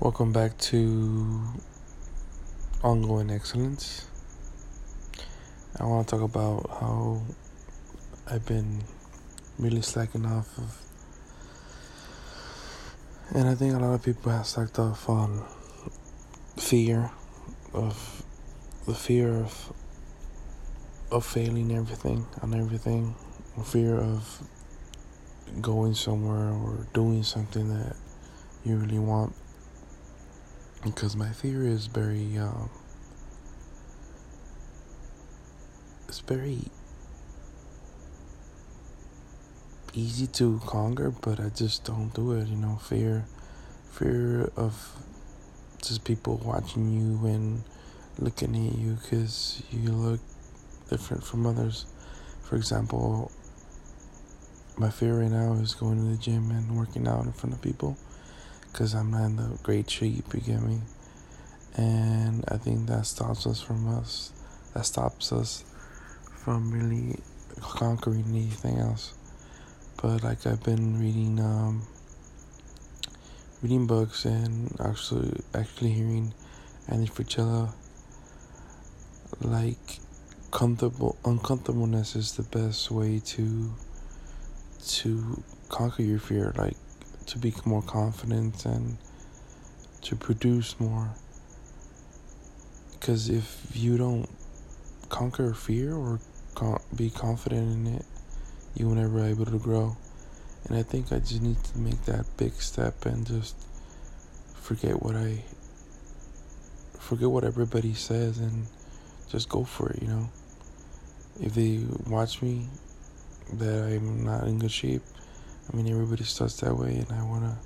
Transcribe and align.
Welcome 0.00 0.32
back 0.32 0.56
to 0.58 1.42
Ongoing 2.84 3.30
Excellence. 3.30 4.06
I 5.76 5.86
want 5.86 6.06
to 6.06 6.14
talk 6.14 6.22
about 6.22 6.70
how 6.70 7.20
I've 8.30 8.46
been 8.46 8.84
really 9.58 9.82
slacking 9.82 10.24
off 10.24 10.56
of, 10.56 10.80
and 13.34 13.48
I 13.48 13.56
think 13.56 13.74
a 13.74 13.78
lot 13.80 13.92
of 13.92 14.04
people 14.04 14.30
have 14.30 14.46
slacked 14.46 14.78
off 14.78 15.08
on 15.08 15.44
fear 16.56 17.10
of 17.74 18.22
the 18.86 18.94
fear 18.94 19.34
of 19.34 19.72
of 21.10 21.26
failing 21.26 21.74
everything 21.76 22.24
on 22.40 22.54
everything, 22.54 23.16
fear 23.64 23.96
of 23.98 24.48
going 25.60 25.94
somewhere 25.94 26.52
or 26.52 26.86
doing 26.94 27.24
something 27.24 27.68
that 27.76 27.96
you 28.64 28.76
really 28.76 29.00
want 29.00 29.34
because 30.84 31.16
my 31.16 31.30
fear 31.30 31.66
is 31.66 31.86
very 31.86 32.38
um, 32.38 32.70
it's 36.08 36.20
very 36.20 36.70
easy 39.94 40.26
to 40.26 40.60
conquer 40.64 41.10
but 41.10 41.40
i 41.40 41.48
just 41.48 41.84
don't 41.84 42.14
do 42.14 42.32
it 42.32 42.46
you 42.48 42.56
know. 42.56 42.76
Fear 42.76 43.24
fear 43.90 44.50
of 44.56 44.92
just 45.82 46.04
people 46.04 46.40
watching 46.44 46.88
you 46.92 47.26
and 47.26 47.62
looking 48.18 48.54
at 48.54 48.78
you 48.78 48.98
because 49.02 49.62
you 49.70 49.90
look 49.90 50.20
different 50.90 51.24
from 51.24 51.46
others. 51.46 51.86
For 52.42 52.56
example 52.56 53.30
my 54.76 54.90
fear 54.90 55.20
right 55.20 55.30
now 55.30 55.54
is 55.54 55.74
going 55.74 55.96
to 55.96 56.04
the 56.04 56.16
gym 56.16 56.50
and 56.50 56.76
working 56.76 57.08
out 57.08 57.24
in 57.24 57.32
front 57.32 57.54
of 57.54 57.60
people 57.60 57.96
because 58.70 58.94
I'm 58.94 59.10
not 59.10 59.24
in 59.24 59.36
the 59.36 59.58
great 59.62 59.90
shape, 59.90 60.32
you 60.34 60.40
get 60.40 60.62
me? 60.62 60.80
And 61.76 62.44
I 62.48 62.56
think 62.56 62.86
that 62.88 63.06
stops 63.06 63.46
us 63.46 63.60
from 63.60 63.88
us, 63.98 64.32
that 64.74 64.84
stops 64.86 65.32
us 65.32 65.64
from 66.44 66.70
really 66.70 67.20
conquering 67.60 68.24
anything 68.28 68.78
else. 68.78 69.14
But 70.00 70.22
like 70.22 70.46
I've 70.46 70.62
been 70.62 71.00
reading, 71.00 71.40
um, 71.40 71.82
reading 73.62 73.86
books 73.86 74.24
and 74.24 74.74
actually, 74.80 75.40
actually 75.54 75.90
hearing 75.90 76.32
Andy 76.88 77.08
Frisella, 77.08 77.72
like 79.40 79.98
comfortable, 80.50 81.16
uncomfortableness 81.24 82.16
is 82.16 82.36
the 82.36 82.42
best 82.42 82.90
way 82.90 83.20
to, 83.24 83.72
to 84.86 85.42
conquer 85.68 86.02
your 86.02 86.18
fear. 86.18 86.54
Like 86.56 86.76
to 87.28 87.38
be 87.38 87.52
more 87.64 87.82
confident 87.82 88.64
and 88.64 88.98
to 90.02 90.16
produce 90.16 90.78
more. 90.80 91.10
Because 92.92 93.28
if 93.28 93.70
you 93.74 93.96
don't 93.96 94.28
conquer 95.08 95.54
fear 95.54 95.94
or 95.94 96.20
be 96.94 97.10
confident 97.10 97.72
in 97.72 97.94
it, 97.94 98.04
you 98.74 98.86
will 98.86 98.94
never 98.94 99.22
be 99.22 99.30
able 99.30 99.46
to 99.46 99.58
grow. 99.58 99.96
And 100.64 100.76
I 100.76 100.82
think 100.82 101.12
I 101.12 101.18
just 101.18 101.42
need 101.42 101.62
to 101.64 101.78
make 101.78 102.04
that 102.06 102.26
big 102.36 102.54
step 102.54 103.06
and 103.06 103.26
just 103.26 103.56
forget 104.54 105.02
what 105.02 105.16
I 105.16 105.44
forget 106.98 107.30
what 107.30 107.44
everybody 107.44 107.94
says 107.94 108.38
and 108.38 108.66
just 109.30 109.48
go 109.48 109.64
for 109.64 109.90
it, 109.90 110.02
you 110.02 110.08
know. 110.08 110.28
If 111.40 111.54
they 111.54 111.80
watch 112.06 112.42
me 112.42 112.68
that 113.54 113.84
I'm 113.84 114.24
not 114.24 114.44
in 114.44 114.58
good 114.58 114.72
shape, 114.72 115.02
I 115.70 115.76
mean, 115.76 115.88
everybody 115.90 116.24
starts 116.24 116.60
that 116.60 116.74
way, 116.74 116.94
and 116.96 117.12
I 117.12 117.22
wanna, 117.24 117.58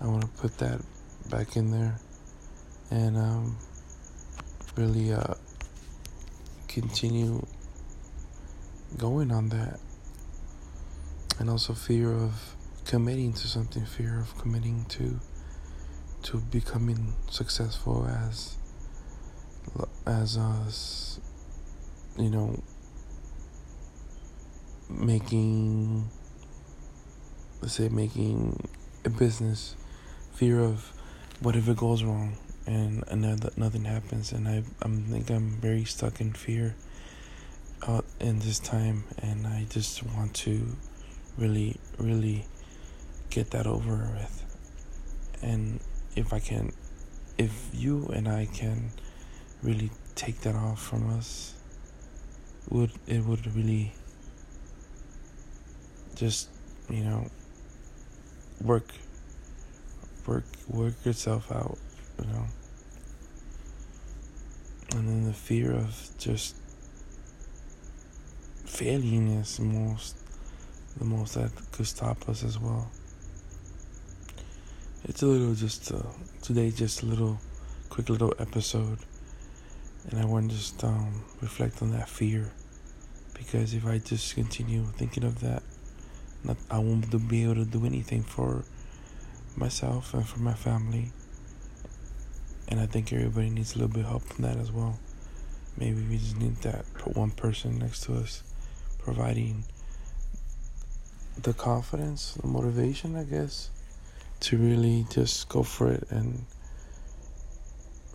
I 0.00 0.06
wanna 0.06 0.26
put 0.26 0.58
that 0.58 0.80
back 1.30 1.56
in 1.56 1.70
there, 1.70 1.98
and 2.90 3.16
um, 3.16 3.56
really 4.76 5.12
uh, 5.12 5.34
continue 6.68 7.46
going 8.98 9.32
on 9.32 9.48
that, 9.48 9.80
and 11.38 11.48
also 11.48 11.72
fear 11.72 12.12
of 12.12 12.54
committing 12.84 13.32
to 13.32 13.48
something, 13.48 13.86
fear 13.86 14.20
of 14.20 14.36
committing 14.36 14.84
to, 14.90 15.18
to 16.24 16.36
becoming 16.36 17.14
successful 17.30 18.06
as, 18.06 18.58
as 20.06 20.36
us, 20.36 21.20
you 22.18 22.28
know, 22.28 22.62
making 24.90 26.10
let's 27.64 27.76
say 27.76 27.88
making 27.88 28.68
a 29.06 29.08
business, 29.08 29.74
fear 30.34 30.60
of 30.60 30.92
what 31.40 31.56
if 31.56 31.66
it 31.66 31.78
goes 31.78 32.04
wrong 32.04 32.36
and 32.66 33.02
another 33.08 33.48
nothing 33.56 33.86
happens, 33.86 34.32
and 34.32 34.46
I 34.46 34.62
I 34.82 34.88
think 34.88 35.30
I'm 35.30 35.48
very 35.62 35.84
stuck 35.84 36.20
in 36.20 36.34
fear 36.34 36.76
uh, 37.88 38.02
in 38.20 38.40
this 38.40 38.58
time, 38.58 39.04
and 39.16 39.46
I 39.46 39.64
just 39.70 40.02
want 40.02 40.34
to 40.44 40.76
really 41.38 41.80
really 41.96 42.44
get 43.30 43.52
that 43.52 43.66
over 43.66 44.10
with, 44.14 44.44
and 45.40 45.80
if 46.16 46.34
I 46.34 46.40
can, 46.40 46.70
if 47.38 47.70
you 47.72 48.10
and 48.14 48.28
I 48.28 48.44
can 48.44 48.90
really 49.62 49.90
take 50.16 50.42
that 50.42 50.54
off 50.54 50.82
from 50.82 51.16
us, 51.16 51.54
would 52.68 52.92
it 53.06 53.24
would 53.24 53.54
really 53.56 53.94
just 56.14 56.50
you 56.90 57.02
know 57.02 57.30
work 58.62 58.88
work 60.26 60.44
work 60.68 60.94
yourself 61.04 61.50
out 61.52 61.78
you 62.18 62.26
know? 62.26 62.44
And 64.92 65.08
then 65.08 65.24
the 65.24 65.32
fear 65.32 65.72
of 65.72 66.08
just 66.18 66.56
failing 68.64 69.28
is 69.28 69.60
most 69.60 70.16
the 70.96 71.04
most 71.04 71.34
that 71.34 71.50
could 71.72 71.86
stop 71.86 72.28
us 72.28 72.44
as 72.44 72.58
well. 72.58 72.90
It's 75.04 75.22
a 75.22 75.26
little 75.26 75.54
just 75.54 75.90
uh, 75.92 76.02
today 76.42 76.70
just 76.70 77.02
a 77.02 77.06
little 77.06 77.38
quick 77.88 78.08
little 78.08 78.34
episode. 78.38 78.98
And 80.10 80.20
i 80.20 80.24
want 80.24 80.50
to 80.50 80.56
just 80.56 80.84
um, 80.84 81.24
reflect 81.40 81.82
on 81.82 81.90
that 81.92 82.08
fear. 82.08 82.52
Because 83.32 83.74
if 83.74 83.84
i 83.86 83.98
just 83.98 84.34
continue 84.34 84.84
thinking 84.96 85.24
of 85.24 85.40
that 85.40 85.62
not, 86.44 86.56
I 86.70 86.78
won't 86.78 87.28
be 87.28 87.44
able 87.44 87.56
to 87.56 87.64
do 87.64 87.84
anything 87.86 88.22
for 88.22 88.64
myself 89.56 90.14
and 90.14 90.26
for 90.26 90.40
my 90.40 90.54
family. 90.54 91.10
And 92.68 92.80
I 92.80 92.86
think 92.86 93.12
everybody 93.12 93.50
needs 93.50 93.74
a 93.74 93.78
little 93.78 93.92
bit 93.92 94.04
of 94.04 94.10
help 94.10 94.22
from 94.24 94.44
that 94.44 94.56
as 94.56 94.72
well. 94.72 94.98
Maybe 95.76 96.02
we 96.02 96.18
just 96.18 96.38
need 96.38 96.56
that 96.58 96.84
one 97.16 97.30
person 97.30 97.78
next 97.78 98.04
to 98.04 98.14
us 98.14 98.42
providing 98.98 99.64
the 101.40 101.52
confidence, 101.52 102.34
the 102.34 102.46
motivation, 102.46 103.16
I 103.16 103.24
guess, 103.24 103.70
to 104.40 104.56
really 104.56 105.06
just 105.10 105.48
go 105.48 105.62
for 105.62 105.92
it 105.92 106.06
and 106.10 106.44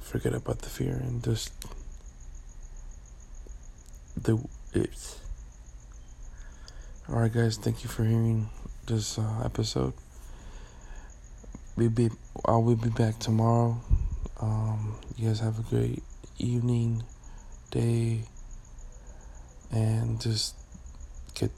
forget 0.00 0.34
about 0.34 0.60
the 0.60 0.68
fear 0.68 0.94
and 0.94 1.22
just 1.22 1.52
do 4.22 4.48
it. 4.72 5.20
All 7.10 7.20
right, 7.20 7.32
guys. 7.32 7.56
Thank 7.56 7.84
you 7.84 7.88
for 7.88 8.04
hearing 8.04 8.50
this 8.86 9.18
uh, 9.18 9.40
episode. 9.42 9.94
We 11.74 11.88
be 11.88 12.10
I 12.44 12.56
will 12.56 12.76
be 12.76 12.90
back 12.90 13.18
tomorrow. 13.18 13.80
Um, 14.38 14.94
you 15.16 15.28
guys 15.28 15.40
have 15.40 15.58
a 15.58 15.62
great 15.62 16.02
evening, 16.36 17.04
day, 17.70 18.24
and 19.72 20.20
just 20.20 20.54
get 21.34 21.50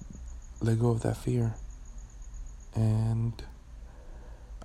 let 0.60 0.78
go 0.78 0.90
of 0.90 1.02
that 1.02 1.16
fear. 1.16 1.54
And 2.76 3.32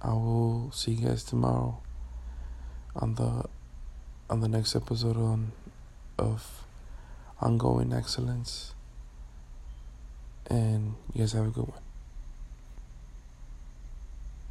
I 0.04 0.10
will 0.14 0.70
see 0.72 0.92
you 0.92 1.08
guys 1.08 1.24
tomorrow 1.24 1.82
on 2.96 3.16
the 3.16 3.46
on 4.30 4.42
the 4.42 4.48
next 4.48 4.76
episode 4.76 5.18
on 5.18 5.52
of 6.20 6.64
ongoing 7.42 7.92
excellence 7.92 8.75
and 10.50 10.96
you 11.14 11.20
guys 11.20 11.34
have 11.34 11.48
a 11.48 11.50
good 11.50 11.68
one. 11.68 11.82